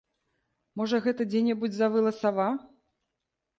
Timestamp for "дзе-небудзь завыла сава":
1.35-2.49